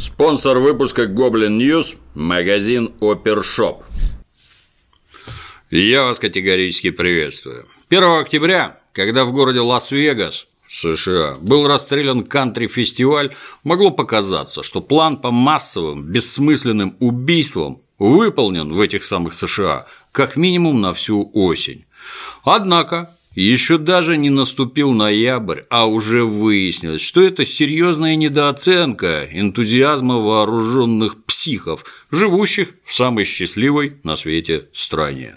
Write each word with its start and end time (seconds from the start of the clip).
Спонсор 0.00 0.60
выпуска 0.60 1.02
Goblin 1.02 1.58
News– 1.58 1.98
магазин 2.14 2.94
Опершоп. 3.02 3.84
Я 5.70 6.04
вас 6.04 6.18
категорически 6.18 6.90
приветствую. 6.90 7.66
1 7.90 8.04
октября, 8.22 8.80
когда 8.94 9.24
в 9.24 9.32
городе 9.34 9.60
Лас-Вегас, 9.60 10.46
США, 10.66 11.36
был 11.42 11.68
расстрелян 11.68 12.24
кантри-фестиваль, 12.24 13.34
могло 13.62 13.90
показаться, 13.90 14.62
что 14.62 14.80
план 14.80 15.18
по 15.18 15.30
массовым, 15.30 16.04
бессмысленным 16.04 16.96
убийствам 16.98 17.82
выполнен 17.98 18.72
в 18.72 18.80
этих 18.80 19.04
самых 19.04 19.34
США 19.34 19.84
как 20.12 20.34
минимум 20.34 20.80
на 20.80 20.94
всю 20.94 21.30
осень. 21.34 21.84
Однако 22.42 23.14
еще 23.34 23.78
даже 23.78 24.16
не 24.16 24.30
наступил 24.30 24.92
ноябрь, 24.92 25.62
а 25.70 25.86
уже 25.86 26.24
выяснилось, 26.24 27.02
что 27.02 27.22
это 27.22 27.44
серьезная 27.44 28.16
недооценка 28.16 29.28
энтузиазма 29.32 30.16
вооруженных 30.16 31.24
психов, 31.24 31.84
живущих 32.10 32.74
в 32.84 32.92
самой 32.92 33.24
счастливой 33.24 33.92
на 34.02 34.16
свете 34.16 34.68
стране. 34.72 35.36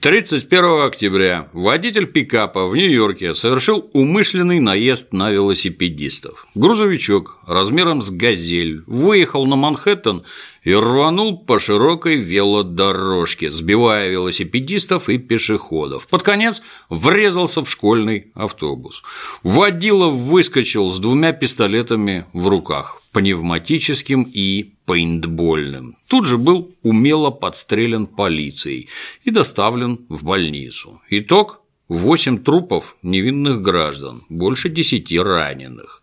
31 0.00 0.86
октября 0.86 1.48
водитель 1.52 2.06
пикапа 2.06 2.66
в 2.68 2.76
Нью-Йорке 2.76 3.34
совершил 3.34 3.90
умышленный 3.92 4.60
наезд 4.60 5.12
на 5.12 5.30
велосипедистов. 5.30 6.46
Грузовичок 6.54 7.38
размером 7.46 8.00
с 8.00 8.10
«Газель» 8.10 8.82
выехал 8.86 9.46
на 9.46 9.56
Манхэттен 9.56 10.22
и 10.66 10.74
рванул 10.74 11.38
по 11.38 11.60
широкой 11.60 12.16
велодорожке, 12.16 13.52
сбивая 13.52 14.10
велосипедистов 14.10 15.08
и 15.08 15.16
пешеходов. 15.16 16.08
Под 16.08 16.24
конец 16.24 16.60
врезался 16.90 17.62
в 17.62 17.70
школьный 17.70 18.32
автобус. 18.34 19.04
Водила 19.44 20.08
выскочил 20.08 20.90
с 20.90 20.98
двумя 20.98 21.32
пистолетами 21.32 22.26
в 22.32 22.48
руках 22.48 23.00
пневматическим 23.12 24.24
и 24.24 24.72
пейнтбольным. 24.86 25.98
Тут 26.08 26.26
же 26.26 26.36
был 26.36 26.74
умело 26.82 27.30
подстрелен 27.30 28.08
полицией 28.08 28.88
и 29.22 29.30
доставлен 29.30 30.04
в 30.08 30.24
больницу. 30.24 31.00
Итог– 31.10 31.60
8 31.88 32.42
трупов 32.42 32.96
невинных 33.02 33.62
граждан, 33.62 34.24
больше 34.28 34.68
10 34.68 35.16
раненых. 35.20 36.02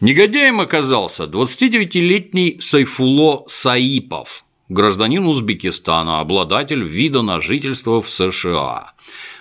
Негодяем 0.00 0.60
оказался 0.60 1.24
29-летний 1.24 2.58
Сайфуло 2.60 3.44
Саипов, 3.48 4.44
гражданин 4.68 5.26
Узбекистана, 5.26 6.20
обладатель 6.20 6.82
вида 6.82 7.22
на 7.22 7.40
жительство 7.40 8.00
в 8.00 8.08
США. 8.08 8.92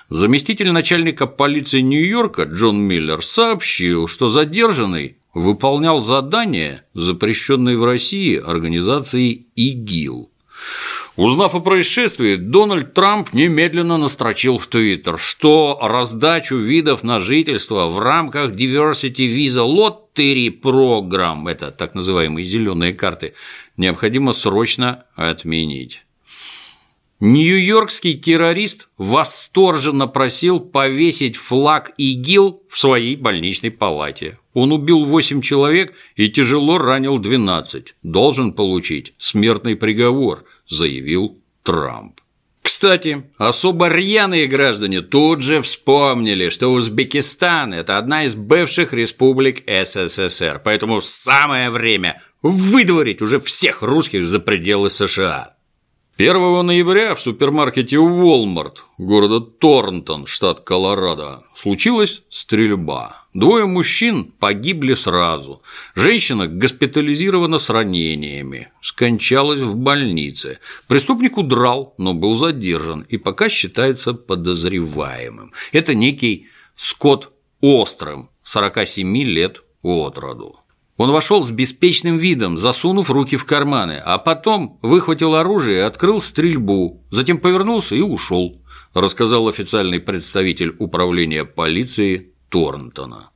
Заместитель 0.09 0.71
начальника 0.71 1.27
полиции 1.27 1.81
Нью-Йорка 1.81 2.43
Джон 2.43 2.77
Миллер 2.79 3.23
сообщил, 3.23 4.07
что 4.07 4.27
задержанный 4.27 5.17
выполнял 5.33 6.01
задание, 6.01 6.83
запрещенное 6.93 7.77
в 7.77 7.83
России 7.83 8.35
организацией 8.37 9.47
ИГИЛ. 9.55 10.31
Узнав 11.19 11.53
о 11.53 11.59
происшествии, 11.59 12.37
Дональд 12.37 12.93
Трамп 12.93 13.33
немедленно 13.33 13.97
настрочил 13.97 14.57
в 14.57 14.67
Твиттер, 14.67 15.19
что 15.19 15.77
раздачу 15.81 16.55
видов 16.55 17.03
на 17.03 17.19
жительство 17.19 17.87
в 17.87 17.99
рамках 17.99 18.53
Diversity 18.53 19.27
Visa 19.27 19.67
Lottery 19.67 20.47
Program, 20.61 21.51
это 21.51 21.71
так 21.71 21.93
называемые 21.93 22.45
зеленые 22.45 22.93
карты, 22.93 23.33
необходимо 23.75 24.31
срочно 24.31 25.03
отменить. 25.13 26.05
Нью-Йоркский 27.19 28.13
террорист 28.13 28.87
восторженно 28.97 30.07
просил 30.07 30.61
повесить 30.61 31.35
флаг 31.35 31.91
ИГИЛ 31.97 32.63
в 32.69 32.77
своей 32.77 33.17
больничной 33.17 33.71
палате. 33.71 34.39
Он 34.53 34.71
убил 34.71 35.03
8 35.03 35.41
человек 35.41 35.93
и 36.15 36.29
тяжело 36.29 36.77
ранил 36.77 37.19
12. 37.19 37.95
Должен 38.03 38.53
получить 38.53 39.13
смертный 39.17 39.75
приговор, 39.75 40.45
заявил 40.67 41.37
Трамп. 41.63 42.21
Кстати, 42.61 43.23
особо 43.37 43.89
рьяные 43.89 44.47
граждане 44.47 45.01
тут 45.01 45.41
же 45.41 45.61
вспомнили, 45.61 46.47
что 46.47 46.69
Узбекистан– 46.69 47.73
это 47.73 47.97
одна 47.97 48.23
из 48.23 48.37
бывших 48.37 48.93
республик 48.93 49.63
СССР, 49.67 50.61
поэтому 50.63 51.01
самое 51.01 51.69
время 51.69 52.21
выдворить 52.41 53.21
уже 53.21 53.41
всех 53.41 53.81
русских 53.81 54.25
за 54.25 54.39
пределы 54.39 54.89
США. 54.89 55.55
1 56.19 56.65
ноября 56.65 57.15
в 57.15 57.21
супермаркете 57.21 57.95
Walmart 57.95 58.79
города 58.97 59.39
Торнтон, 59.39 60.25
штат 60.25 60.59
Колорадо, 60.59 61.43
случилась 61.55 62.23
стрельба. 62.29 63.25
Двое 63.33 63.65
мужчин 63.65 64.25
погибли 64.25 64.95
сразу. 64.95 65.61
Женщина 65.95 66.47
госпитализирована 66.47 67.57
с 67.57 67.69
ранениями, 67.69 68.67
скончалась 68.81 69.61
в 69.61 69.77
больнице. 69.77 70.59
Преступник 70.89 71.37
удрал, 71.37 71.93
но 71.97 72.13
был 72.13 72.33
задержан 72.33 73.05
и 73.07 73.15
пока 73.15 73.47
считается 73.47 74.13
подозреваемым. 74.13 75.53
Это 75.71 75.93
некий 75.93 76.47
Скотт 76.75 77.31
Острым, 77.61 78.29
47 78.43 79.23
лет 79.23 79.63
от 79.83 80.17
роду. 80.17 80.59
Он 80.99 81.11
вошел 81.11 81.41
с 81.45 81.49
беспечным 81.49 82.17
видом, 82.17 82.57
засунув 82.57 83.09
руки 83.09 83.37
в 83.37 83.45
карманы, 83.45 84.01
а 84.03 84.17
потом 84.17 84.79
выхватил 84.81 85.35
оружие 85.35 85.77
и 85.77 85.83
открыл 85.83 86.19
стрельбу, 86.19 87.01
затем 87.09 87.37
повернулся 87.37 87.95
и 87.95 88.01
ушел, 88.01 88.61
рассказал 88.93 89.47
официальный 89.47 90.01
представитель 90.01 90.75
управления 90.77 91.45
полиции 91.45 92.33
Торнтона. 92.49 93.29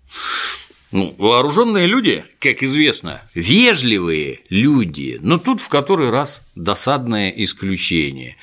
Ну, 0.92 1.16
вооруженные 1.18 1.88
люди, 1.88 2.26
как 2.40 2.64
известно, 2.64 3.22
вежливые 3.34 4.42
люди, 4.50 5.18
но 5.22 5.38
тут 5.38 5.62
в 5.62 5.70
который 5.70 6.10
раз 6.10 6.42
досадное 6.58 7.30
исключение. 7.30 8.36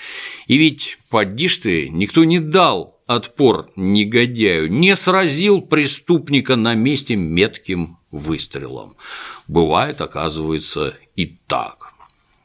И 0.47 0.56
ведь, 0.56 0.97
поддишь 1.10 1.58
ты, 1.58 1.91
никто 1.91 2.25
не 2.25 2.41
дал 2.41 3.02
отпор 3.06 3.70
негодяю, 3.76 4.72
не 4.72 4.97
сразил 4.97 5.60
преступника 5.60 6.56
на 6.56 6.75
месте 6.75 7.16
метким 7.16 7.98
выстрелом. 8.10 8.94
Бывает, 9.48 10.00
оказывается, 10.00 10.94
и 11.16 11.26
так. 11.47 11.93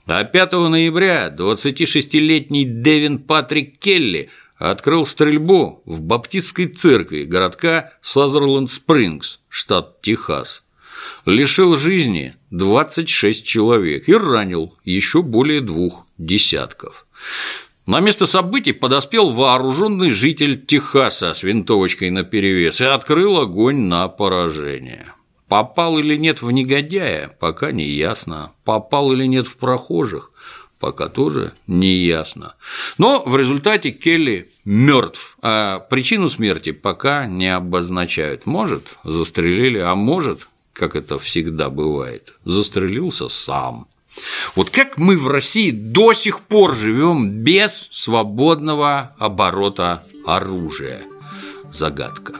А 0.08 0.24
5 0.24 0.52
ноября 0.53 1.34
26-летний 1.36 2.66
Дэвин 2.66 3.20
Патрик 3.20 3.80
Келли 3.80 4.30
открыл 4.58 5.06
стрельбу 5.06 5.81
в 5.86 6.02
баптистской 6.02 6.68
церкви 6.68 7.24
городка 7.24 7.94
Сазерленд-Спрингс, 8.02 9.40
штат 9.50 10.02
Техас. 10.02 10.64
Лишил 11.25 11.75
жизни 11.75 12.36
26 12.52 13.46
человек 13.46 14.08
и 14.08 14.14
ранил 14.14 14.78
еще 14.84 15.22
более 15.22 15.62
двух 15.62 16.06
десятков. 16.18 17.06
На 17.86 18.00
место 18.00 18.25
событий 18.25 18.72
подоспел 18.72 19.30
вооруженный 19.30 20.12
житель 20.12 20.64
Техаса 20.66 21.34
с 21.34 21.44
винтовочкой 21.44 22.09
наперевес 22.09 22.81
и 22.81 22.86
открыл 22.86 23.40
огонь 23.40 23.81
на 23.88 24.08
поражение. 24.08 25.06
Попал 25.47 26.00
или 26.00 26.16
нет 26.17 26.41
в 26.41 26.50
негодяя, 26.51 27.28
пока 27.39 27.72
не 27.72 27.85
ясно. 27.85 28.51
Попал 28.63 29.11
или 29.11 29.25
нет 29.25 29.45
в 29.45 29.57
прохожих, 29.57 30.31
пока 30.79 31.07
тоже 31.07 31.53
не 31.67 31.97
ясно. 31.97 32.56
Но 32.97 33.23
в 33.23 33.38
результате 33.38 33.91
Келли 33.91 34.50
мертв, 34.66 35.38
а 35.41 35.79
причину 35.79 36.29
смерти 36.29 36.72
пока 36.72 37.28
не 37.28 37.56
обозначают. 37.56 38.45
Может, 38.45 38.97
застрелили, 39.03 39.78
а 39.78 39.94
может, 39.94 40.47
как 40.73 40.95
это 40.95 41.19
всегда 41.19 41.69
бывает, 41.69 42.33
застрелился 42.44 43.29
сам. 43.29 43.88
Вот 44.56 44.69
как 44.69 44.97
мы 44.97 45.17
в 45.17 45.27
России 45.27 45.72
до 45.72 46.13
сих 46.13 46.41
пор 46.41 46.73
живем 46.73 47.29
без 47.29 47.89
свободного 47.91 49.13
оборота 49.19 50.03
оружия? 50.25 51.03
Загадка. 51.72 52.33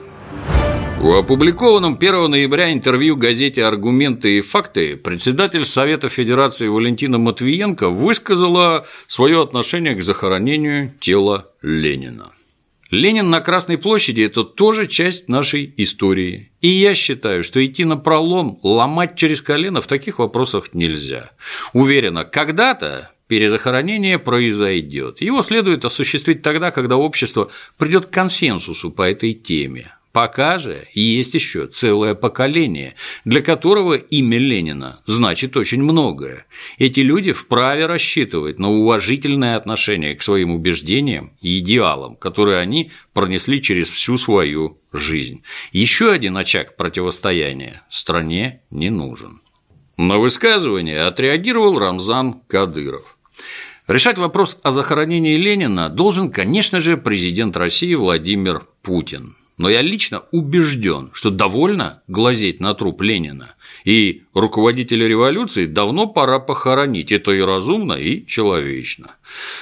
В 1.06 1.18
опубликованном 1.18 1.94
1 1.94 2.28
ноября 2.28 2.72
интервью 2.72 3.14
газете 3.14 3.64
«Аргументы 3.64 4.38
и 4.38 4.40
факты» 4.40 4.96
председатель 4.96 5.64
Совета 5.64 6.08
Федерации 6.08 6.66
Валентина 6.66 7.16
Матвиенко 7.16 7.90
высказала 7.90 8.88
свое 9.06 9.40
отношение 9.40 9.94
к 9.94 10.02
захоронению 10.02 10.92
тела 10.98 11.52
Ленина. 11.62 12.32
Ленин 12.90 13.30
на 13.30 13.40
Красной 13.40 13.78
площади– 13.78 14.22
это 14.22 14.42
тоже 14.42 14.88
часть 14.88 15.28
нашей 15.28 15.72
истории. 15.76 16.50
И 16.60 16.66
я 16.66 16.96
считаю, 16.96 17.44
что 17.44 17.64
идти 17.64 17.84
на 17.84 17.96
пролом, 17.96 18.58
ломать 18.64 19.14
через 19.14 19.42
колено 19.42 19.80
в 19.80 19.86
таких 19.86 20.18
вопросах 20.18 20.70
нельзя. 20.74 21.30
Уверена, 21.72 22.24
когда-то 22.24 23.12
перезахоронение 23.28 24.18
произойдет. 24.18 25.20
Его 25.20 25.42
следует 25.42 25.84
осуществить 25.84 26.42
тогда, 26.42 26.72
когда 26.72 26.96
общество 26.96 27.48
придет 27.78 28.06
к 28.06 28.10
консенсусу 28.10 28.90
по 28.90 29.08
этой 29.08 29.34
теме. 29.34 29.95
Пока 30.16 30.56
же 30.56 30.88
есть 30.94 31.34
еще 31.34 31.66
целое 31.66 32.14
поколение, 32.14 32.94
для 33.26 33.42
которого 33.42 33.96
имя 33.96 34.38
Ленина 34.38 34.98
значит 35.04 35.58
очень 35.58 35.82
многое. 35.82 36.46
Эти 36.78 37.00
люди 37.00 37.32
вправе 37.32 37.84
рассчитывать 37.84 38.58
на 38.58 38.70
уважительное 38.70 39.56
отношение 39.56 40.14
к 40.14 40.22
своим 40.22 40.52
убеждениям 40.52 41.34
и 41.42 41.58
идеалам, 41.58 42.16
которые 42.16 42.60
они 42.60 42.92
пронесли 43.12 43.60
через 43.60 43.90
всю 43.90 44.16
свою 44.16 44.78
жизнь. 44.90 45.42
Еще 45.72 46.10
один 46.10 46.38
очаг 46.38 46.76
противостояния 46.76 47.82
стране 47.90 48.62
не 48.70 48.88
нужен. 48.88 49.42
На 49.98 50.16
высказывание 50.16 51.02
отреагировал 51.02 51.78
Рамзан 51.78 52.40
Кадыров. 52.48 53.18
Решать 53.86 54.16
вопрос 54.16 54.60
о 54.62 54.72
захоронении 54.72 55.36
Ленина 55.36 55.90
должен, 55.90 56.30
конечно 56.30 56.80
же, 56.80 56.96
президент 56.96 57.54
России 57.54 57.94
Владимир 57.94 58.62
Путин. 58.80 59.36
Но 59.58 59.70
я 59.70 59.80
лично 59.80 60.22
убежден, 60.32 61.10
что 61.14 61.30
довольно 61.30 62.02
глазеть 62.08 62.60
на 62.60 62.74
труп 62.74 63.00
Ленина, 63.00 63.54
и 63.84 64.24
руководителя 64.34 65.08
революции 65.08 65.64
давно 65.64 66.06
пора 66.06 66.40
похоронить, 66.40 67.10
это 67.10 67.32
и 67.32 67.40
разумно, 67.40 67.94
и 67.94 68.26
человечно. 68.26 69.12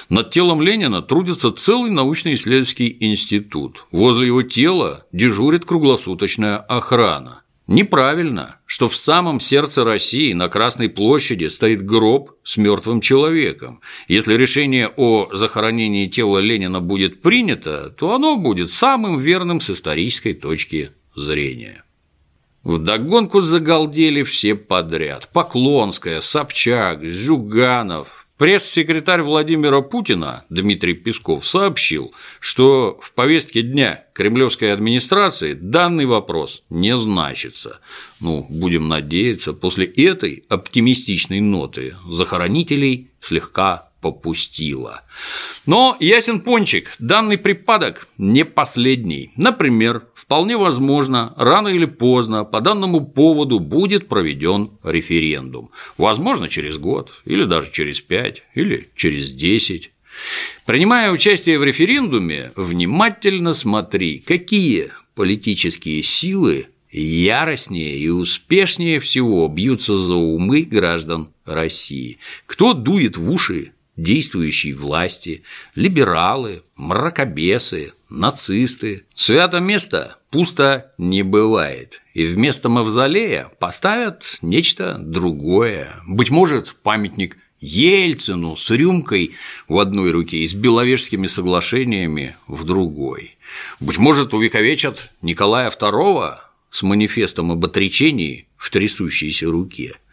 Над 0.09 0.31
телом 0.31 0.63
Ленина 0.63 1.01
трудится 1.01 1.53
целый 1.53 1.93
научно-исследовательский 1.93 2.97
институт. 3.01 3.87
Возле 3.93 4.27
его 4.27 4.43
тела 4.43 5.07
дежурит 5.13 5.65
круглосуточная 5.65 6.57
охрана. 6.57 7.44
Неправильно, 7.67 8.57
что 8.67 8.89
в 8.89 8.97
самом 8.97 9.41
сердце 9.41 9.85
России 9.85 10.35
на 10.35 10.49
Красной 10.49 10.91
площади 10.91 11.47
стоит 11.47 11.83
гроб 11.83 12.33
с 12.45 12.59
мертвым 12.59 13.01
человеком. 13.01 13.81
Если 14.07 14.35
решение 14.35 14.89
о 14.89 15.31
захоронении 15.33 16.07
тела 16.07 16.41
Ленина 16.41 16.81
будет 16.81 17.23
принято, 17.23 17.89
то 17.89 18.15
оно 18.15 18.37
будет 18.37 18.71
самым 18.71 19.19
верным 19.19 19.63
с 19.63 19.71
исторической 19.71 20.35
точки 20.35 20.91
зрения. 21.17 21.85
Вдогонку 22.65 23.41
загалдели 23.41 24.23
все 24.25 24.55
подряд. 24.55 25.31
Поклонская, 25.33 26.21
Собчак, 26.21 27.03
Зюганов, 27.05 28.24
Пресс-секретарь 28.37 29.23
Владимира 29.23 29.81
Путина 29.81 30.45
Дмитрий 30.49 30.95
Песков 30.95 31.47
сообщил, 31.47 32.13
что 32.41 32.99
в 33.01 33.13
повестке 33.13 33.63
дня 33.63 34.07
кремлевской 34.13 34.73
администрации 34.73 35.53
данный 35.53 36.07
вопрос 36.07 36.65
не 36.69 36.97
значится. 36.97 37.79
Ну, 38.21 38.45
будем 38.51 38.89
надеяться, 38.89 39.53
после 39.53 39.87
этой 39.87 40.43
оптимистичной 40.49 41.39
ноты 41.39 41.95
захоронителей 42.09 43.13
слегка 43.21 43.91
попустило. 44.05 45.01
Но 45.65 45.97
ясен 45.99 46.41
пончик, 46.41 46.93
данный 46.99 47.39
припадок 47.39 48.07
не 48.19 48.45
последний. 48.45 49.33
Например, 49.35 50.03
вполне 50.15 50.59
возможно, 50.59 51.33
рано 51.39 51.69
или 51.69 51.87
поздно 51.87 52.45
по 52.45 52.61
данному 52.61 53.01
поводу 53.01 53.61
будет 53.61 54.07
проведен 54.07 54.73
референдум. 54.85 55.71
Возможно, 55.97 56.51
через 56.51 56.77
год, 56.77 57.23
или 57.25 57.45
даже 57.45 57.73
через 57.73 58.03
пять, 58.03 58.43
или 58.55 58.91
через 58.95 59.33
десять. 59.33 59.91
Принимая 60.67 61.11
участие 61.11 61.59
в 61.59 61.65
референдуме, 61.65 62.53
внимательно 62.57 63.55
смотри, 63.55 64.19
какие 64.19 64.93
политические 65.15 66.03
силы 66.03 66.67
яростнее 66.93 67.97
и 67.97 68.09
успешнее 68.09 69.01
всего 69.01 69.49
бьются 69.49 69.97
за 69.97 70.15
умы 70.15 70.63
граждан 70.63 71.31
России. 71.45 72.19
Кто 72.47 72.73
дует 72.73 73.17
в 73.17 73.31
уши 73.31 73.73
действующей 73.97 74.73
власти, 74.73 75.43
либералы, 75.75 76.63
мракобесы, 76.77 77.93
нацисты. 78.11 79.05
Свято 79.15 79.61
место 79.61 80.17
пусто 80.31 80.93
не 80.99 81.23
бывает, 81.23 82.03
и 82.13 82.27
вместо 82.27 82.69
мавзолея 82.69 83.51
поставят 83.59 84.39
нечто 84.43 84.99
другое. 84.99 85.95
Быть 86.07 86.31
может, 86.31 86.75
памятник 86.83 87.37
Ельцину 87.61 88.57
с 88.57 88.69
рюмкой 88.71 89.33
в 89.69 89.79
одной 89.79 90.11
руке 90.11 90.39
и 90.39 90.47
с 90.47 90.53
Беловежскими 90.53 91.27
соглашениями 91.27 92.37
в 92.47 92.65
другой. 92.65 93.37
Быть 93.81 93.99
может, 93.99 94.35
увековечат 94.35 95.13
Николая 95.23 95.71
II 95.71 96.35
с 96.71 96.83
манифестом 96.83 97.53
об 97.53 97.65
отречении 97.65 98.49
в 98.57 98.71
трясущейся 98.71 99.47
руке– 99.47 99.95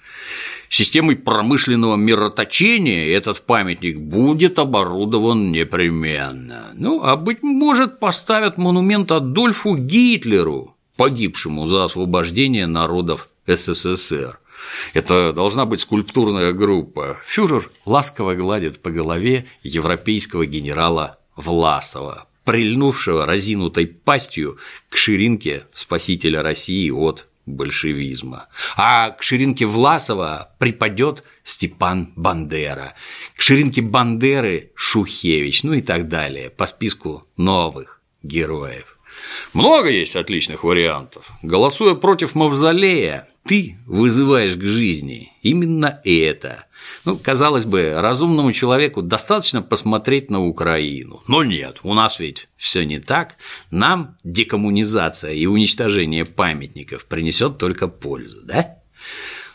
Системой 0.71 1.17
промышленного 1.17 1.97
мироточения 1.97 3.13
этот 3.13 3.41
памятник 3.41 3.99
будет 3.99 4.57
оборудован 4.57 5.51
непременно. 5.51 6.71
Ну, 6.75 7.03
а 7.03 7.17
быть 7.17 7.43
может, 7.43 7.99
поставят 7.99 8.57
монумент 8.57 9.11
Адольфу 9.11 9.75
Гитлеру, 9.75 10.77
погибшему 10.95 11.67
за 11.67 11.83
освобождение 11.83 12.67
народов 12.67 13.27
СССР. 13.45 14.39
Это 14.93 15.33
должна 15.33 15.65
быть 15.65 15.81
скульптурная 15.81 16.53
группа. 16.53 17.19
Фюрер 17.25 17.69
ласково 17.85 18.35
гладит 18.35 18.81
по 18.81 18.91
голове 18.91 19.47
европейского 19.63 20.45
генерала 20.45 21.19
Власова, 21.35 22.29
прильнувшего 22.45 23.25
разинутой 23.25 23.87
пастью 23.87 24.57
к 24.87 24.95
ширинке 24.95 25.65
спасителя 25.73 26.41
России 26.41 26.89
от 26.91 27.27
большевизма. 27.45 28.47
А 28.75 29.11
к 29.11 29.23
ширинке 29.23 29.65
Власова 29.65 30.55
припадет 30.59 31.23
Степан 31.43 32.13
Бандера, 32.15 32.93
к 33.35 33.41
ширинке 33.41 33.81
Бандеры 33.81 34.71
Шухевич, 34.75 35.63
ну 35.63 35.73
и 35.73 35.81
так 35.81 36.07
далее, 36.07 36.49
по 36.49 36.65
списку 36.65 37.27
новых 37.37 38.01
героев. 38.23 38.97
Много 39.53 39.89
есть 39.89 40.15
отличных 40.15 40.63
вариантов. 40.63 41.31
Голосуя 41.41 41.95
против 41.95 42.35
мавзолея, 42.35 43.27
ты 43.43 43.77
вызываешь 43.85 44.55
к 44.55 44.61
жизни 44.61 45.31
именно 45.41 45.99
это. 46.03 46.65
Ну, 47.05 47.17
казалось 47.17 47.65
бы, 47.65 47.93
разумному 47.97 48.51
человеку 48.53 49.01
достаточно 49.01 49.61
посмотреть 49.61 50.29
на 50.29 50.45
Украину. 50.45 51.21
Но 51.27 51.43
нет, 51.43 51.79
у 51.83 51.93
нас 51.93 52.19
ведь 52.19 52.49
все 52.57 52.85
не 52.85 52.99
так. 52.99 53.35
Нам 53.71 54.15
декоммунизация 54.23 55.33
и 55.33 55.45
уничтожение 55.45 56.25
памятников 56.25 57.05
принесет 57.05 57.57
только 57.57 57.87
пользу, 57.87 58.41
да? 58.43 58.77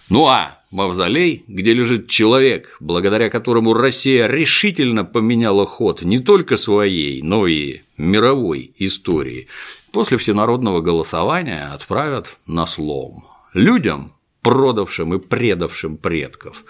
Ну 0.08 0.26
а 0.26 0.60
мавзолей, 0.70 1.44
где 1.48 1.72
лежит 1.72 2.08
человек, 2.08 2.76
благодаря 2.80 3.28
которому 3.28 3.74
Россия 3.74 4.26
решительно 4.26 5.04
поменяла 5.04 5.66
ход 5.66 6.02
не 6.02 6.18
только 6.20 6.56
своей, 6.56 7.22
но 7.22 7.46
и 7.46 7.80
мировой 7.96 8.72
истории, 8.78 9.48
после 9.92 10.16
всенародного 10.16 10.80
голосования 10.80 11.70
отправят 11.72 12.38
на 12.46 12.66
слом. 12.66 13.24
Людям, 13.56 14.12
продавшим 14.42 15.14
и 15.14 15.18
предавшим 15.18 15.96
предков, 15.96 16.62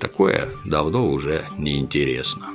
такое 0.00 0.48
давно 0.64 1.10
уже 1.10 1.44
не 1.58 1.78
интересно. 1.78 2.46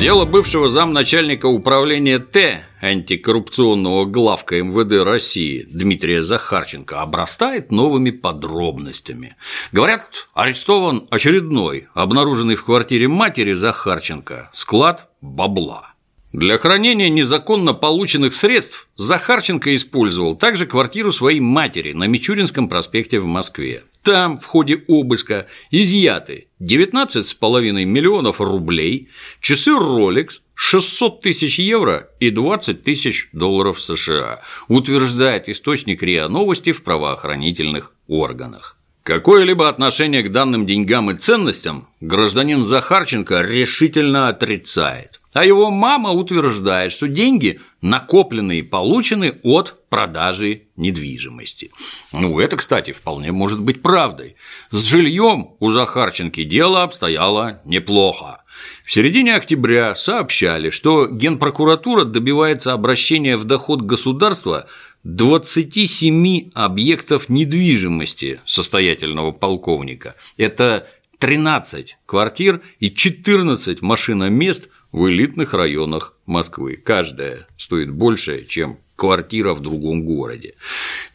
Дело 0.00 0.24
бывшего 0.24 0.68
замначальника 0.68 1.46
управления 1.46 2.18
Т 2.18 2.64
антикоррупционного 2.82 4.06
главка 4.06 4.60
МВД 4.60 5.04
России 5.04 5.64
Дмитрия 5.70 6.20
Захарченко 6.20 7.00
обрастает 7.00 7.70
новыми 7.70 8.10
подробностями. 8.10 9.36
Говорят, 9.70 10.28
арестован 10.34 11.06
очередной, 11.10 11.86
обнаруженный 11.94 12.56
в 12.56 12.64
квартире 12.64 13.06
матери 13.06 13.52
Захарченко, 13.52 14.50
склад 14.52 15.10
бабла. 15.20 15.89
Для 16.32 16.58
хранения 16.58 17.08
незаконно 17.08 17.74
полученных 17.74 18.34
средств 18.34 18.88
Захарченко 18.94 19.74
использовал 19.74 20.36
также 20.36 20.64
квартиру 20.64 21.10
своей 21.10 21.40
матери 21.40 21.92
на 21.92 22.04
Мичуринском 22.04 22.68
проспекте 22.68 23.18
в 23.18 23.26
Москве. 23.26 23.82
Там 24.04 24.38
в 24.38 24.46
ходе 24.46 24.84
обыска 24.86 25.48
изъяты 25.72 26.46
19,5 26.62 27.84
миллионов 27.84 28.40
рублей, 28.40 29.08
часы 29.40 29.72
Rolex, 29.72 30.40
600 30.54 31.20
тысяч 31.20 31.58
евро 31.58 32.10
и 32.20 32.30
20 32.30 32.84
тысяч 32.84 33.28
долларов 33.32 33.80
США, 33.80 34.40
утверждает 34.68 35.48
источник 35.48 36.00
РИА 36.00 36.28
Новости 36.28 36.70
в 36.70 36.84
правоохранительных 36.84 37.92
органах. 38.06 38.76
Какое-либо 39.02 39.68
отношение 39.68 40.22
к 40.22 40.30
данным 40.30 40.64
деньгам 40.64 41.10
и 41.10 41.16
ценностям 41.16 41.88
гражданин 42.00 42.64
Захарченко 42.64 43.40
решительно 43.40 44.28
отрицает. 44.28 45.19
А 45.32 45.44
его 45.44 45.70
мама 45.70 46.10
утверждает, 46.10 46.92
что 46.92 47.06
деньги 47.06 47.60
накопленные 47.82 48.64
получены 48.64 49.38
от 49.42 49.76
продажи 49.88 50.62
недвижимости. 50.76 51.70
Ну, 52.12 52.40
это, 52.40 52.56
кстати, 52.56 52.92
вполне 52.92 53.30
может 53.30 53.60
быть 53.62 53.82
правдой. 53.82 54.34
С 54.70 54.84
жильем 54.84 55.50
у 55.60 55.70
Захарченки 55.70 56.42
дело 56.42 56.82
обстояло 56.82 57.60
неплохо. 57.64 58.42
В 58.84 58.92
середине 58.92 59.36
октября 59.36 59.94
сообщали, 59.94 60.70
что 60.70 61.06
Генпрокуратура 61.06 62.04
добивается 62.04 62.72
обращения 62.72 63.36
в 63.36 63.44
доход 63.44 63.82
государства 63.82 64.66
27 65.04 66.50
объектов 66.54 67.28
недвижимости 67.28 68.40
состоятельного 68.44 69.30
полковника. 69.30 70.14
Это 70.36 70.88
13 71.20 71.98
квартир 72.06 72.60
и 72.80 72.90
14 72.90 73.80
машиномест– 73.82 74.68
в 74.92 75.08
элитных 75.08 75.54
районах 75.54 76.16
Москвы. 76.26 76.76
Каждая 76.76 77.46
стоит 77.56 77.90
больше, 77.90 78.44
чем 78.46 78.78
квартира 78.96 79.54
в 79.54 79.60
другом 79.60 80.04
городе. 80.04 80.54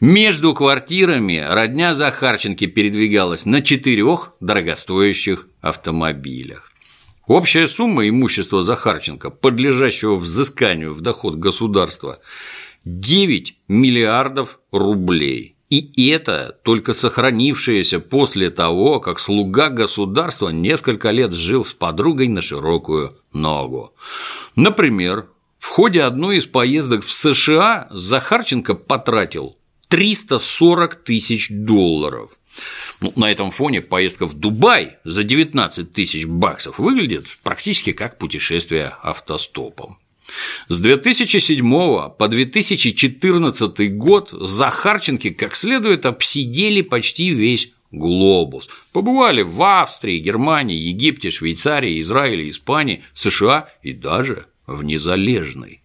Между 0.00 0.54
квартирами 0.54 1.44
родня 1.48 1.94
Захарченки 1.94 2.66
передвигалась 2.66 3.46
на 3.46 3.62
четырех 3.62 4.32
дорогостоящих 4.40 5.46
автомобилях. 5.60 6.72
Общая 7.26 7.66
сумма 7.66 8.08
имущества 8.08 8.62
Захарченко, 8.62 9.30
подлежащего 9.30 10.16
взысканию 10.16 10.92
в 10.92 11.00
доход 11.00 11.36
государства, 11.36 12.20
9 12.84 13.58
миллиардов 13.68 14.60
рублей. 14.70 15.55
И 15.68 16.08
это 16.10 16.58
только 16.62 16.92
сохранившееся 16.92 17.98
после 17.98 18.50
того, 18.50 19.00
как 19.00 19.18
слуга 19.18 19.68
государства 19.68 20.50
несколько 20.50 21.10
лет 21.10 21.32
жил 21.32 21.64
с 21.64 21.72
подругой 21.72 22.28
на 22.28 22.40
широкую 22.40 23.18
ногу. 23.32 23.92
Например, 24.54 25.26
в 25.58 25.66
ходе 25.66 26.02
одной 26.02 26.36
из 26.36 26.46
поездок 26.46 27.04
в 27.04 27.12
США 27.12 27.88
Захарченко 27.90 28.74
потратил 28.74 29.56
340 29.88 30.94
тысяч 30.94 31.48
долларов. 31.50 32.30
Ну, 33.00 33.12
на 33.16 33.30
этом 33.30 33.50
фоне 33.50 33.82
поездка 33.82 34.26
в 34.26 34.34
Дубай 34.34 34.98
за 35.04 35.24
19 35.24 35.92
тысяч 35.92 36.26
баксов 36.26 36.78
выглядит 36.78 37.26
практически 37.42 37.92
как 37.92 38.18
путешествие 38.18 38.94
автостопом. 39.02 39.98
С 40.68 40.80
2007 40.80 41.70
по 41.70 42.28
2014 42.28 43.96
год 43.96 44.30
Захарченки 44.32 45.30
как 45.30 45.54
следует 45.56 46.06
обсидели 46.06 46.82
почти 46.82 47.30
весь 47.30 47.72
глобус. 47.92 48.68
Побывали 48.92 49.42
в 49.42 49.62
Австрии, 49.62 50.18
Германии, 50.18 50.76
Египте, 50.76 51.30
Швейцарии, 51.30 52.00
Израиле, 52.00 52.48
Испании, 52.48 53.04
США 53.14 53.68
и 53.82 53.92
даже 53.92 54.46
в 54.66 54.82
Незалежной. 54.82 55.82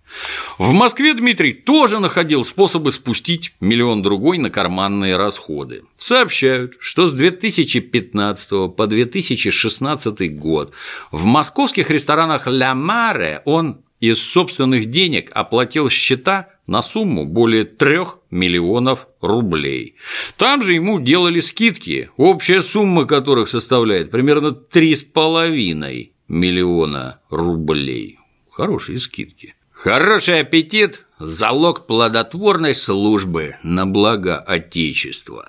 В 0.57 0.73
Москве 0.73 1.13
Дмитрий 1.13 1.53
тоже 1.53 1.99
находил 1.99 2.43
способы 2.43 2.91
спустить 2.91 3.53
миллион 3.61 4.01
другой 4.01 4.37
на 4.37 4.49
карманные 4.49 5.15
расходы. 5.15 5.83
Сообщают, 5.95 6.75
что 6.79 7.05
с 7.05 7.13
2015 7.13 8.75
по 8.75 8.87
2016 8.87 10.35
год 10.37 10.73
в 11.11 11.23
московских 11.25 11.89
ресторанах 11.89 12.47
«Ля 12.47 12.75
Маре» 12.75 13.41
он 13.45 13.81
из 14.01 14.21
собственных 14.21 14.87
денег 14.87 15.31
оплатил 15.33 15.89
счета 15.89 16.49
на 16.67 16.81
сумму 16.81 17.25
более 17.25 17.63
3 17.63 17.99
миллионов 18.31 19.07
рублей. 19.21 19.95
Там 20.37 20.61
же 20.61 20.73
ему 20.73 20.99
делали 20.99 21.39
скидки, 21.39 22.09
общая 22.17 22.61
сумма 22.61 23.05
которых 23.05 23.47
составляет 23.47 24.11
примерно 24.11 24.47
3,5 24.47 26.09
миллиона 26.27 27.19
рублей. 27.29 28.17
Хорошие 28.49 28.99
скидки. 28.99 29.55
Хороший 29.71 30.41
аппетит– 30.41 31.05
залог 31.19 31.85
плодотворной 31.87 32.75
службы 32.75 33.55
на 33.63 33.85
благо 33.85 34.37
Отечества. 34.37 35.47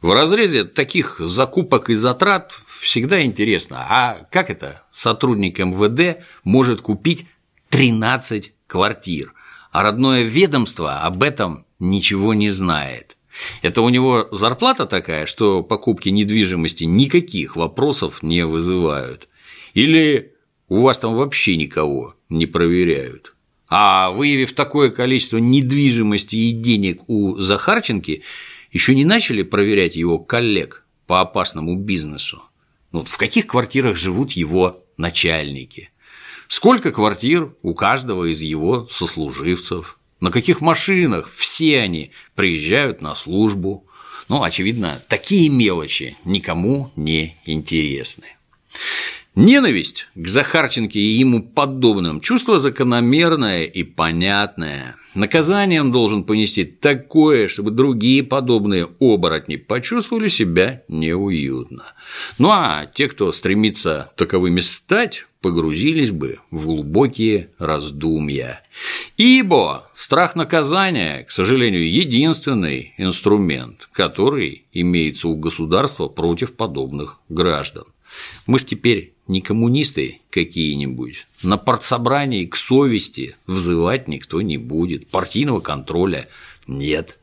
В 0.00 0.12
разрезе 0.12 0.64
таких 0.64 1.16
закупок 1.18 1.90
и 1.90 1.94
затрат 1.94 2.58
всегда 2.80 3.22
интересно, 3.22 3.86
а 3.88 4.26
как 4.30 4.50
это 4.50 4.82
сотрудник 4.90 5.58
МВД 5.58 6.22
может 6.44 6.80
купить 6.80 7.26
13 7.70 8.52
квартир, 8.66 9.34
а 9.72 9.82
родное 9.82 10.22
ведомство 10.22 11.00
об 11.00 11.22
этом 11.22 11.66
ничего 11.78 12.34
не 12.34 12.50
знает. 12.50 13.16
Это 13.62 13.82
у 13.82 13.88
него 13.88 14.28
зарплата 14.32 14.86
такая, 14.86 15.26
что 15.26 15.62
покупки 15.62 16.08
недвижимости 16.08 16.84
никаких 16.84 17.56
вопросов 17.56 18.22
не 18.22 18.46
вызывают. 18.46 19.28
Или 19.74 20.32
у 20.68 20.82
вас 20.82 20.98
там 20.98 21.14
вообще 21.14 21.56
никого 21.56 22.16
не 22.28 22.46
проверяют. 22.46 23.34
А 23.68 24.10
выявив 24.10 24.54
такое 24.54 24.90
количество 24.90 25.38
недвижимости 25.38 26.36
и 26.36 26.52
денег 26.52 27.08
у 27.08 27.36
Захарченки, 27.36 28.22
еще 28.70 28.94
не 28.94 29.04
начали 29.04 29.42
проверять 29.42 29.96
его 29.96 30.18
коллег 30.18 30.86
по 31.06 31.20
опасному 31.20 31.76
бизнесу. 31.76 32.42
Ну, 32.92 33.00
вот 33.00 33.08
в 33.08 33.16
каких 33.16 33.46
квартирах 33.46 33.96
живут 33.96 34.32
его 34.32 34.84
начальники? 34.96 35.90
Сколько 36.48 36.92
квартир 36.92 37.54
у 37.62 37.74
каждого 37.74 38.30
из 38.30 38.40
его 38.40 38.88
сослуживцев? 38.92 39.98
На 40.20 40.30
каких 40.30 40.60
машинах 40.60 41.28
все 41.28 41.80
они 41.80 42.12
приезжают 42.34 43.00
на 43.00 43.14
службу? 43.14 43.86
Ну, 44.28 44.42
очевидно, 44.42 45.00
такие 45.08 45.48
мелочи 45.48 46.16
никому 46.24 46.90
не 46.96 47.36
интересны. 47.44 48.36
Ненависть 49.34 50.08
к 50.14 50.28
Захарченке 50.28 50.98
и 50.98 51.18
ему 51.18 51.42
подобным– 51.42 52.20
чувство 52.22 52.58
закономерное 52.58 53.64
и 53.64 53.82
понятное. 53.82 54.96
Наказание 55.16 55.80
он 55.80 55.92
должен 55.92 56.24
понести 56.24 56.64
такое, 56.64 57.48
чтобы 57.48 57.70
другие 57.70 58.22
подобные 58.22 58.86
оборотни 59.00 59.56
почувствовали 59.56 60.28
себя 60.28 60.82
неуютно. 60.88 61.84
Ну 62.38 62.50
а 62.50 62.84
те, 62.84 63.08
кто 63.08 63.32
стремится 63.32 64.10
таковыми 64.16 64.60
стать, 64.60 65.26
погрузились 65.40 66.10
бы 66.10 66.40
в 66.50 66.66
глубокие 66.66 67.48
раздумья. 67.58 68.60
Ибо 69.16 69.90
страх 69.94 70.36
наказания, 70.36 71.24
к 71.24 71.30
сожалению, 71.30 71.90
единственный 71.90 72.92
инструмент, 72.98 73.88
который 73.92 74.66
имеется 74.72 75.28
у 75.28 75.36
государства 75.36 76.08
против 76.08 76.54
подобных 76.56 77.20
граждан. 77.30 77.84
Мы 78.46 78.58
же 78.58 78.66
теперь 78.66 79.15
не 79.28 79.40
коммунисты 79.40 80.20
какие-нибудь. 80.30 81.26
На 81.42 81.56
партсобрании 81.56 82.44
к 82.44 82.56
совести 82.56 83.36
взывать 83.46 84.08
никто 84.08 84.42
не 84.42 84.58
будет, 84.58 85.08
партийного 85.08 85.60
контроля 85.60 86.28
нет. 86.66 87.18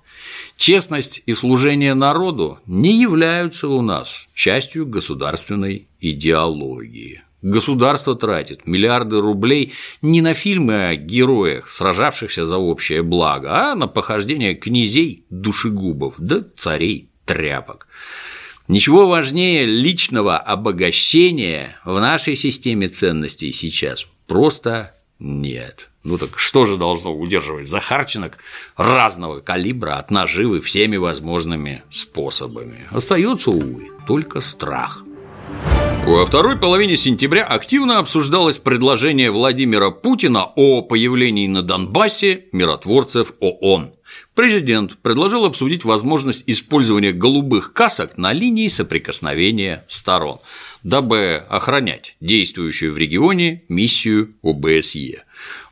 Честность 0.58 1.22
и 1.26 1.34
служение 1.34 1.94
народу 1.94 2.60
не 2.66 3.00
являются 3.00 3.68
у 3.68 3.82
нас 3.82 4.28
частью 4.34 4.86
государственной 4.86 5.88
идеологии. 6.00 7.24
Государство 7.42 8.16
тратит 8.16 8.66
миллиарды 8.66 9.20
рублей 9.20 9.74
не 10.02 10.22
на 10.22 10.34
фильмы 10.34 10.88
о 10.88 10.96
героях, 10.96 11.70
сражавшихся 11.70 12.46
за 12.46 12.58
общее 12.58 13.04
благо, 13.04 13.72
а 13.72 13.76
на 13.76 13.88
похождение 13.88 14.56
князей 14.56 15.26
душегубов 15.30 16.16
да 16.18 16.46
царей 16.56 17.10
тряпок. 17.26 17.88
Ничего 18.68 19.08
важнее 19.08 19.66
личного 19.66 20.38
обогащения 20.38 21.78
в 21.84 22.00
нашей 22.00 22.36
системе 22.36 22.88
ценностей 22.88 23.52
сейчас 23.52 24.08
просто 24.26 24.94
нет. 25.20 25.90
Ну 26.06 26.18
так 26.18 26.38
что 26.38 26.66
же 26.66 26.78
должно 26.78 27.14
удерживать 27.14 27.68
захарченок 27.68 28.38
разного 28.78 29.42
калибра 29.42 29.98
от 29.98 30.12
наживы 30.12 30.62
всеми 30.62 30.96
возможными 30.96 31.84
способами? 31.92 32.88
Остается, 32.92 33.50
увы, 33.50 33.88
только 34.08 34.40
страх. 34.40 35.04
Во 36.06 36.26
второй 36.26 36.58
половине 36.58 36.98
сентября 36.98 37.46
активно 37.46 38.00
обсуждалось 38.00 38.58
предложение 38.58 39.32
Владимира 39.32 39.90
Путина 39.90 40.44
о 40.44 40.82
появлении 40.82 41.48
на 41.48 41.62
Донбассе 41.62 42.46
миротворцев 42.52 43.34
ООН. 43.40 43.94
Президент 44.36 44.98
предложил 44.98 45.46
обсудить 45.46 45.86
возможность 45.86 46.44
использования 46.48 47.12
голубых 47.12 47.72
касок 47.72 48.18
на 48.18 48.34
линии 48.34 48.68
соприкосновения 48.68 49.86
сторон, 49.88 50.40
дабы 50.82 51.44
охранять 51.50 52.16
действующую 52.20 52.94
в 52.94 52.98
регионе 52.98 53.62
миссию 53.70 54.34
ОБСЕ. 54.44 55.24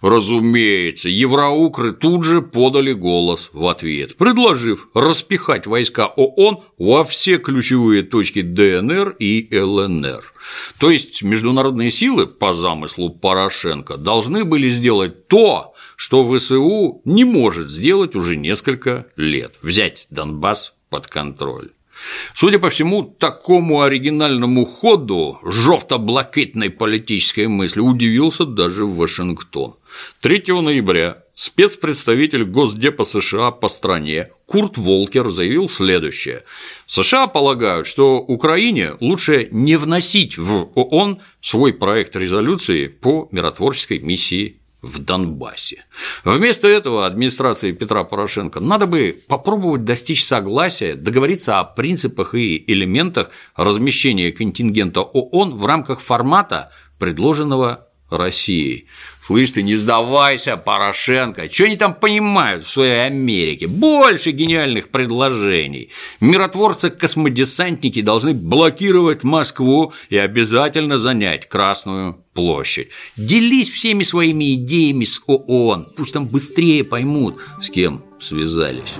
Разумеется, 0.01 1.09
евроукры 1.09 1.93
тут 1.93 2.23
же 2.23 2.43
подали 2.43 2.93
голос 2.93 3.49
в 3.51 3.65
ответ, 3.67 4.15
предложив 4.17 4.89
распихать 4.93 5.65
войска 5.65 6.05
ООН 6.05 6.59
во 6.77 7.03
все 7.03 7.39
ключевые 7.39 8.03
точки 8.03 8.41
ДНР 8.41 9.15
и 9.17 9.47
ЛНР. 9.51 10.33
То 10.79 10.91
есть 10.91 11.23
международные 11.23 11.89
силы, 11.89 12.27
по 12.27 12.53
замыслу 12.53 13.09
Порошенко, 13.09 13.97
должны 13.97 14.43
были 14.43 14.69
сделать 14.69 15.27
то, 15.27 15.73
что 16.01 16.25
ВСУ 16.25 17.03
не 17.05 17.25
может 17.25 17.69
сделать 17.69 18.15
уже 18.15 18.35
несколько 18.35 19.05
лет– 19.15 19.57
взять 19.61 20.07
Донбасс 20.09 20.73
под 20.89 21.05
контроль. 21.05 21.73
Судя 22.33 22.57
по 22.57 22.69
всему, 22.69 23.03
такому 23.03 23.83
оригинальному 23.83 24.65
ходу 24.65 25.37
жовто-блакитной 25.43 26.71
политической 26.71 27.45
мысли 27.45 27.81
удивился 27.81 28.45
даже 28.45 28.87
Вашингтон. 28.87 29.75
3 30.21 30.43
ноября 30.47 31.23
спецпредставитель 31.35 32.45
Госдепа 32.45 33.03
США 33.03 33.51
по 33.51 33.67
стране 33.67 34.31
Курт 34.47 34.79
Волкер 34.79 35.29
заявил 35.29 35.69
следующее. 35.69 36.45
США 36.87 37.27
полагают, 37.27 37.85
что 37.85 38.17
Украине 38.17 38.93
лучше 38.99 39.49
не 39.51 39.75
вносить 39.75 40.39
в 40.39 40.71
ООН 40.73 41.19
свой 41.41 41.73
проект 41.73 42.15
резолюции 42.15 42.87
по 42.87 43.29
миротворческой 43.31 43.99
миссии 43.99 44.60
в 44.81 44.99
Донбассе. 44.99 45.85
Вместо 46.23 46.67
этого 46.67 47.05
администрации 47.05 47.71
Петра 47.71 48.03
Порошенко 48.03 48.59
надо 48.59 48.87
бы 48.87 49.15
попробовать 49.27 49.85
достичь 49.85 50.23
согласия, 50.23 50.95
договориться 50.95 51.59
о 51.59 51.63
принципах 51.63 52.33
и 52.35 52.63
элементах 52.67 53.29
размещения 53.55 54.31
контингента 54.31 55.01
ООН 55.01 55.55
в 55.55 55.65
рамках 55.65 55.99
формата, 55.99 56.71
предложенного 56.97 57.87
Россией. 58.11 58.85
Слышь 59.19 59.51
ты, 59.51 59.63
не 59.63 59.75
сдавайся, 59.75 60.57
Порошенко, 60.57 61.51
что 61.51 61.65
они 61.65 61.77
там 61.77 61.95
понимают 61.95 62.65
в 62.65 62.69
своей 62.69 63.05
Америке? 63.05 63.67
Больше 63.67 64.31
гениальных 64.31 64.89
предложений. 64.89 65.89
Миротворцы-космодесантники 66.19 68.01
должны 68.01 68.33
блокировать 68.33 69.23
Москву 69.23 69.93
и 70.09 70.17
обязательно 70.17 70.97
занять 70.97 71.47
Красную 71.47 72.23
площадь. 72.33 72.89
Делись 73.17 73.69
всеми 73.69 74.03
своими 74.03 74.55
идеями 74.55 75.05
с 75.05 75.21
ООН, 75.25 75.93
пусть 75.95 76.13
там 76.13 76.27
быстрее 76.27 76.83
поймут, 76.83 77.39
с 77.61 77.69
кем 77.69 78.03
связались. 78.19 78.95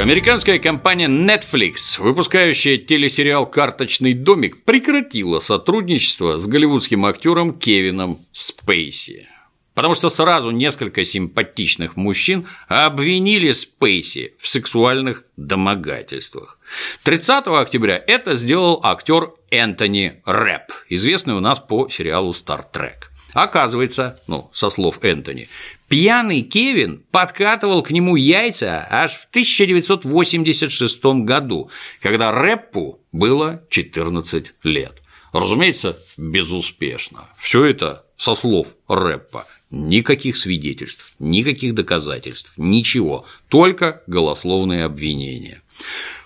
Американская 0.00 0.58
компания 0.58 1.06
Netflix, 1.08 2.00
выпускающая 2.00 2.76
телесериал 2.78 3.46
«Карточный 3.46 4.12
домик», 4.12 4.64
прекратила 4.64 5.38
сотрудничество 5.38 6.36
с 6.36 6.46
голливудским 6.48 7.06
актером 7.06 7.56
Кевином 7.56 8.18
Спейси. 8.32 9.28
Потому 9.74 9.94
что 9.94 10.08
сразу 10.08 10.50
несколько 10.50 11.04
симпатичных 11.04 11.96
мужчин 11.96 12.46
обвинили 12.68 13.52
Спейси 13.52 14.34
в 14.38 14.48
сексуальных 14.48 15.24
домогательствах. 15.36 16.58
30 17.04 17.46
октября 17.48 18.02
это 18.06 18.36
сделал 18.36 18.80
актер 18.82 19.32
Энтони 19.50 20.22
Рэп, 20.24 20.72
известный 20.88 21.34
у 21.34 21.40
нас 21.40 21.60
по 21.60 21.88
сериалу 21.88 22.32
«Стар 22.32 22.64
Трек». 22.64 23.03
Оказывается, 23.34 24.20
ну, 24.28 24.48
со 24.52 24.70
слов 24.70 25.00
Энтони, 25.02 25.48
пьяный 25.88 26.42
Кевин 26.42 27.02
подкатывал 27.10 27.82
к 27.82 27.90
нему 27.90 28.16
яйца 28.16 28.86
аж 28.88 29.14
в 29.14 29.26
1986 29.30 31.04
году, 31.24 31.68
когда 32.00 32.30
Рэппу 32.32 33.00
было 33.12 33.62
14 33.70 34.54
лет. 34.62 35.02
Разумеется, 35.32 35.98
безуспешно. 36.16 37.24
Все 37.36 37.64
это 37.64 38.04
со 38.16 38.36
слов 38.36 38.68
Рэппа. 38.86 39.46
Никаких 39.70 40.36
свидетельств, 40.36 41.16
никаких 41.18 41.74
доказательств, 41.74 42.52
ничего, 42.56 43.26
только 43.48 44.02
голословные 44.06 44.84
обвинения. 44.84 45.60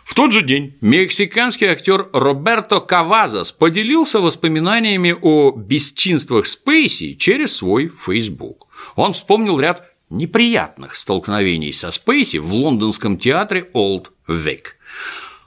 В 0.09 0.15
тот 0.15 0.33
же 0.33 0.41
день 0.41 0.75
мексиканский 0.81 1.67
актер 1.67 2.09
Роберто 2.15 2.81
Кавазас 2.81 3.53
поделился 3.53 4.21
воспоминаниями 4.21 5.15
о 5.21 5.51
бесчинствах 5.51 6.47
Спейси 6.47 7.13
через 7.13 7.57
свой 7.57 7.93
Facebook. 8.07 8.69
Он 8.97 9.13
вспомнил 9.13 9.61
ряд 9.61 9.83
неприятных 10.09 10.95
столкновений 10.95 11.75
со 11.75 11.91
Спейси 11.91 12.39
в 12.39 12.55
лондонском 12.55 13.19
театре 13.19 13.69
Old 13.75 14.07
Vic. 14.27 14.63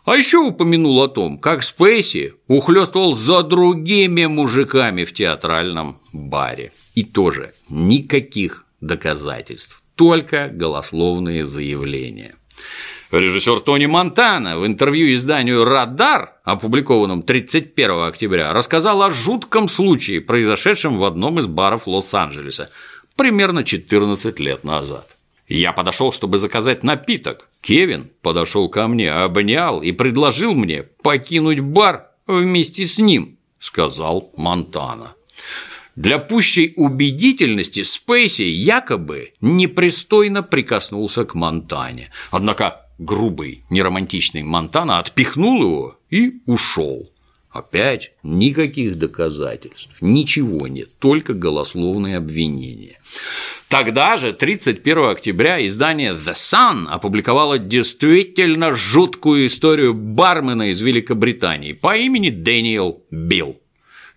А 0.06 0.16
еще 0.16 0.38
упомянул 0.38 1.02
о 1.02 1.08
том, 1.08 1.40
как 1.40 1.64
Спейси 1.64 2.36
ухлёстывал 2.48 3.16
за 3.16 3.42
другими 3.42 4.28
мужиками 4.28 5.06
в 5.06 5.14
театральном 5.14 6.00
баре. 6.14 6.72
И 6.94 7.04
тоже 7.04 7.56
никаких 7.68 8.68
доказательств, 8.80 9.82
только 9.96 10.50
голословные 10.50 11.48
заявления. 11.48 12.36
Режиссер 13.12 13.60
Тони 13.60 13.88
Монтана 13.88 14.58
в 14.58 14.66
интервью 14.66 15.14
изданию 15.14 15.66
«Радар», 15.66 16.36
опубликованном 16.46 17.24
31 17.24 18.04
октября, 18.04 18.54
рассказал 18.54 19.04
о 19.04 19.12
жутком 19.12 19.68
случае, 19.68 20.22
произошедшем 20.22 20.98
в 20.98 21.04
одном 21.04 21.38
из 21.38 21.48
баров 21.48 21.88
Лос-Анджелеса 21.88 22.70
примерно 23.18 23.66
14 23.66 24.40
лет 24.40 24.64
назад. 24.64 25.18
Я 25.50 25.74
подошел, 25.74 26.14
чтобы 26.14 26.38
заказать 26.38 26.84
напиток. 26.84 27.50
Кевин 27.60 28.12
подошел 28.22 28.70
ко 28.70 28.88
мне, 28.88 29.12
обнял 29.12 29.82
и 29.82 29.92
предложил 29.92 30.56
мне 30.56 30.84
покинуть 30.84 31.60
бар 31.60 32.08
вместе 32.28 32.86
с 32.86 32.98
ним, 32.98 33.38
сказал 33.60 34.32
Монтана. 34.38 35.16
Для 35.98 36.18
пущей 36.18 36.72
убедительности 36.78 37.84
Спейси 37.84 38.44
якобы 38.44 39.34
непристойно 39.42 40.42
прикоснулся 40.42 41.26
к 41.26 41.36
Монтане. 41.36 42.12
Однако 42.32 42.88
грубый, 43.02 43.64
неромантичный 43.70 44.44
Монтана 44.44 45.00
отпихнул 45.00 45.62
его 45.62 45.98
и 46.10 46.42
ушел. 46.46 47.12
Опять 47.50 48.14
никаких 48.24 48.98
доказательств, 48.98 49.92
ничего 50.00 50.68
нет, 50.68 50.98
только 51.00 51.34
голословные 51.34 52.16
обвинения. 52.16 53.00
Тогда 53.68 54.16
же, 54.16 54.32
31 54.32 55.10
октября, 55.10 55.66
издание 55.66 56.14
The 56.14 56.34
Sun 56.34 56.88
опубликовало 56.88 57.58
действительно 57.58 58.74
жуткую 58.74 59.48
историю 59.48 59.94
бармена 59.94 60.72
из 60.72 60.80
Великобритании 60.80 61.74
по 61.74 61.98
имени 61.98 62.30
Дэниел 62.30 63.04
Билл. 63.12 63.60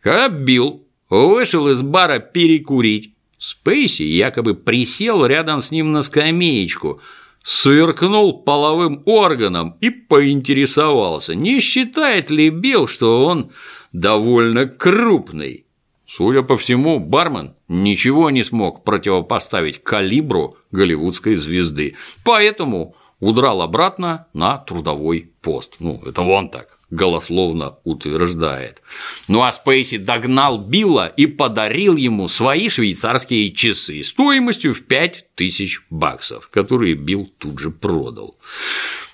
Когда 0.00 0.28
Билл 0.28 0.86
вышел 1.08 1.68
из 1.68 1.82
бара 1.82 2.20
перекурить, 2.20 3.14
Спейси 3.38 4.04
якобы 4.04 4.54
присел 4.54 5.26
рядом 5.26 5.60
с 5.60 5.70
ним 5.70 5.92
на 5.92 6.02
скамеечку– 6.02 7.00
сверкнул 7.44 8.42
половым 8.42 9.02
органом 9.04 9.76
и 9.82 9.90
поинтересовался, 9.90 11.34
не 11.34 11.60
считает 11.60 12.30
ли 12.30 12.48
Билл, 12.48 12.88
что 12.88 13.22
он 13.24 13.52
довольно 13.92 14.66
крупный. 14.66 15.66
Судя 16.06 16.42
по 16.42 16.56
всему, 16.56 16.98
бармен 16.98 17.54
ничего 17.68 18.30
не 18.30 18.44
смог 18.44 18.82
противопоставить 18.82 19.82
калибру 19.82 20.56
голливудской 20.70 21.34
звезды, 21.34 21.96
поэтому 22.24 22.96
удрал 23.20 23.60
обратно 23.60 24.26
на 24.32 24.56
трудовой 24.56 25.30
пост. 25.42 25.76
Ну, 25.80 26.00
это 26.06 26.22
вон 26.22 26.48
так 26.48 26.78
голословно 26.94 27.76
утверждает. 27.84 28.82
Ну 29.28 29.42
а 29.42 29.52
Спейси 29.52 29.98
догнал 29.98 30.58
Билла 30.58 31.08
и 31.08 31.26
подарил 31.26 31.96
ему 31.96 32.28
свои 32.28 32.68
швейцарские 32.68 33.52
часы 33.52 34.02
стоимостью 34.04 34.74
в 34.74 34.84
5000 34.84 35.82
баксов, 35.90 36.48
которые 36.48 36.94
Билл 36.94 37.30
тут 37.38 37.58
же 37.58 37.70
продал. 37.70 38.38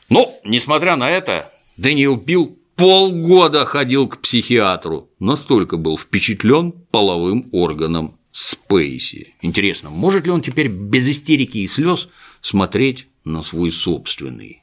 Но, 0.08 0.32
несмотря 0.44 0.96
на 0.96 1.08
это, 1.10 1.52
Дэниел 1.76 2.16
Билл 2.16 2.58
полгода 2.76 3.64
ходил 3.64 4.08
к 4.08 4.18
психиатру, 4.18 5.10
настолько 5.18 5.76
был 5.76 5.96
впечатлен 5.96 6.72
половым 6.90 7.48
органом 7.52 8.16
Спейси. 8.32 9.34
Интересно, 9.42 9.90
может 9.90 10.26
ли 10.26 10.32
он 10.32 10.40
теперь 10.40 10.68
без 10.68 11.08
истерики 11.08 11.58
и 11.58 11.66
слез 11.66 12.08
смотреть 12.40 13.08
на 13.24 13.42
свой 13.42 13.72
собственный 13.72 14.59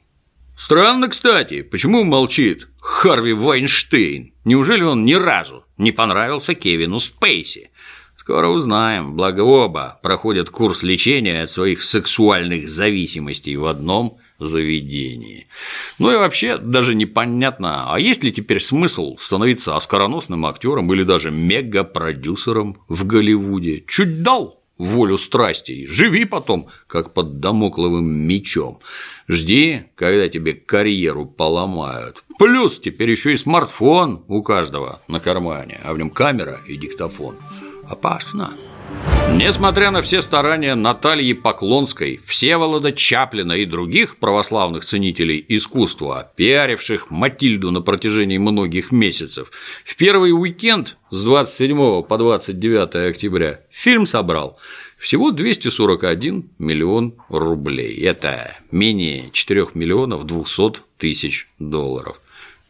Странно, 0.58 1.08
кстати, 1.08 1.62
почему 1.62 2.02
молчит 2.02 2.66
Харви 2.80 3.32
Вайнштейн? 3.32 4.32
Неужели 4.44 4.82
он 4.82 5.04
ни 5.04 5.14
разу 5.14 5.64
не 5.76 5.92
понравился 5.92 6.54
Кевину 6.54 6.98
Спейси? 6.98 7.70
Скоро 8.16 8.48
узнаем, 8.48 9.14
благо 9.14 9.42
оба 9.42 10.00
проходят 10.02 10.50
курс 10.50 10.82
лечения 10.82 11.44
от 11.44 11.50
своих 11.50 11.84
сексуальных 11.84 12.68
зависимостей 12.68 13.56
в 13.56 13.66
одном 13.66 14.18
заведении. 14.40 15.46
Ну 16.00 16.10
и 16.10 16.16
вообще 16.16 16.58
даже 16.58 16.96
непонятно, 16.96 17.94
а 17.94 18.00
есть 18.00 18.24
ли 18.24 18.32
теперь 18.32 18.60
смысл 18.60 19.16
становиться 19.16 19.76
оскароносным 19.76 20.44
актером 20.44 20.92
или 20.92 21.04
даже 21.04 21.30
мегапродюсером 21.30 22.78
в 22.88 23.06
Голливуде? 23.06 23.84
Чуть 23.86 24.24
дал 24.24 24.57
волю 24.78 25.18
страстей, 25.18 25.86
живи 25.86 26.24
потом, 26.24 26.68
как 26.86 27.12
под 27.12 27.40
домокловым 27.40 28.08
мечом. 28.08 28.80
Жди, 29.28 29.84
когда 29.94 30.28
тебе 30.28 30.54
карьеру 30.54 31.26
поломают. 31.26 32.24
Плюс 32.38 32.78
теперь 32.78 33.10
еще 33.10 33.32
и 33.32 33.36
смартфон 33.36 34.24
у 34.28 34.42
каждого 34.42 35.02
на 35.08 35.20
кармане, 35.20 35.80
а 35.84 35.92
в 35.92 35.98
нем 35.98 36.10
камера 36.10 36.60
и 36.66 36.76
диктофон. 36.76 37.36
Опасно. 37.88 38.52
Несмотря 39.32 39.90
на 39.90 40.02
все 40.02 40.20
старания 40.20 40.74
Натальи 40.74 41.32
Поклонской, 41.32 42.20
Всеволода 42.26 42.90
Чаплина 42.92 43.52
и 43.52 43.66
других 43.66 44.16
православных 44.16 44.84
ценителей 44.84 45.44
искусства, 45.48 46.32
пиаривших 46.34 47.10
Матильду 47.10 47.70
на 47.70 47.80
протяжении 47.80 48.38
многих 48.38 48.90
месяцев, 48.90 49.52
в 49.84 49.96
первый 49.96 50.32
уикенд 50.32 50.96
с 51.10 51.22
27 51.22 52.02
по 52.02 52.18
29 52.18 53.10
октября 53.10 53.60
фильм 53.70 54.06
собрал 54.06 54.58
всего 54.96 55.30
241 55.30 56.50
миллион 56.58 57.14
рублей. 57.28 57.94
Это 58.02 58.56
менее 58.72 59.30
4 59.32 59.68
миллионов 59.74 60.24
200 60.24 60.80
тысяч 60.96 61.48
долларов. 61.58 62.20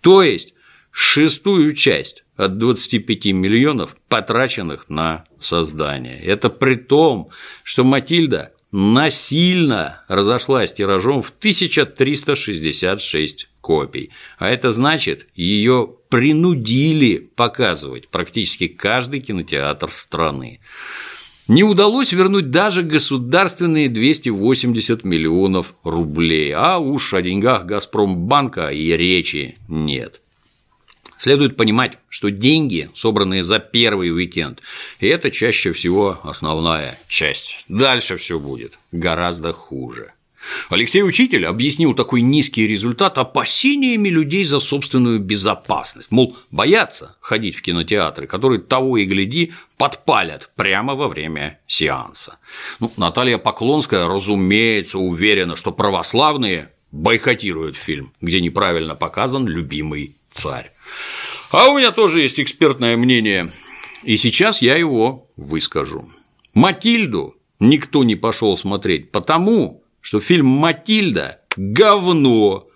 То 0.02 0.22
есть 0.22 0.52
шестую 0.90 1.74
часть 1.74 2.24
от 2.38 2.56
25 2.56 3.26
миллионов, 3.26 3.98
потраченных 4.08 4.88
на 4.88 5.26
создание. 5.38 6.18
Это 6.20 6.48
при 6.48 6.76
том, 6.76 7.28
что 7.64 7.84
Матильда 7.84 8.54
насильно 8.70 10.04
разошлась 10.08 10.72
тиражом 10.72 11.20
в 11.20 11.28
1366 11.30 13.48
копий. 13.60 14.08
А 14.38 14.48
это 14.48 14.72
значит, 14.72 15.28
ее 15.34 15.94
принудили 16.08 17.30
показывать 17.34 18.08
практически 18.08 18.68
каждый 18.68 19.20
кинотеатр 19.20 19.90
страны. 19.90 20.60
Не 21.48 21.64
удалось 21.64 22.12
вернуть 22.12 22.50
даже 22.50 22.82
государственные 22.82 23.88
280 23.88 25.02
миллионов 25.02 25.74
рублей, 25.82 26.52
а 26.54 26.78
уж 26.78 27.14
о 27.14 27.22
деньгах 27.22 27.64
Газпромбанка 27.64 28.68
и 28.68 28.94
речи 28.96 29.56
нет. 29.66 30.20
Следует 31.16 31.56
понимать, 31.56 31.98
что 32.08 32.30
деньги, 32.30 32.90
собранные 32.94 33.42
за 33.42 33.58
первый 33.58 34.12
уикенд, 34.12 34.60
это 35.00 35.30
чаще 35.30 35.72
всего 35.72 36.20
основная 36.22 36.98
часть. 37.08 37.64
Дальше 37.68 38.16
все 38.16 38.38
будет 38.38 38.78
гораздо 38.92 39.52
хуже. 39.52 40.12
Алексей 40.70 41.02
Учитель 41.02 41.46
объяснил 41.46 41.94
такой 41.94 42.20
низкий 42.20 42.66
результат 42.66 43.18
опасениями 43.18 44.08
людей 44.08 44.44
за 44.44 44.60
собственную 44.60 45.18
безопасность. 45.18 46.10
Мол, 46.10 46.36
боятся 46.50 47.16
ходить 47.20 47.56
в 47.56 47.62
кинотеатры, 47.62 48.26
которые 48.26 48.60
того 48.60 48.96
и 48.96 49.04
гляди 49.04 49.52
подпалят 49.76 50.50
прямо 50.54 50.94
во 50.94 51.08
время 51.08 51.58
сеанса. 51.66 52.38
Ну, 52.80 52.92
Наталья 52.96 53.38
Поклонская, 53.38 54.06
разумеется, 54.06 54.98
уверена, 54.98 55.56
что 55.56 55.72
православные 55.72 56.70
бойкотируют 56.92 57.76
фильм, 57.76 58.12
где 58.20 58.40
неправильно 58.40 58.94
показан 58.94 59.46
любимый 59.46 60.14
царь. 60.32 60.72
А 61.50 61.68
у 61.68 61.78
меня 61.78 61.92
тоже 61.92 62.20
есть 62.20 62.40
экспертное 62.40 62.96
мнение, 62.96 63.52
и 64.02 64.16
сейчас 64.16 64.62
я 64.62 64.76
его 64.76 65.28
выскажу. 65.36 66.08
Матильду 66.54 67.36
никто 67.60 68.04
не 68.04 68.16
пошел 68.16 68.56
смотреть, 68.56 69.10
потому 69.10 69.82
что 70.00 70.20
фильм 70.20 70.46
Матильда 70.46 71.40
говно. 71.56 72.68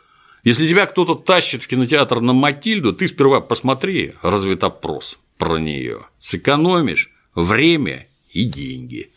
Если 0.45 0.67
тебя 0.67 0.87
кто-то 0.87 1.15
тащит 1.15 1.63
в 1.63 1.69
кинотеатр 1.69 2.21
на 2.21 2.33
Матильду, 2.33 2.93
ты 2.93 3.07
сперва 3.09 3.41
посмотри 3.41 4.15
разведопрос 4.23 5.19
про 5.39 5.59
нее. 5.59 6.01
Сэкономишь 6.19 7.11
время 7.35 8.07
и 8.33 8.45
деньги. 8.45 9.11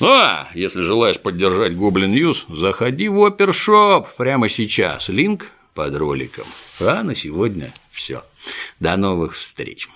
Ну, 0.00 0.08
а 0.08 0.48
если 0.54 0.82
желаешь 0.82 1.20
поддержать 1.20 1.76
Goblin 1.76 2.12
News, 2.12 2.46
заходи 2.48 3.08
в 3.08 3.24
Опершоп 3.24 4.08
прямо 4.16 4.48
сейчас. 4.48 5.08
Link 5.08 5.48
под 5.74 5.96
роликом. 5.96 6.46
А 6.80 7.02
на 7.02 7.14
сегодня 7.14 7.72
все. 7.90 8.24
До 8.80 8.96
новых 8.96 9.34
встреч. 9.34 9.88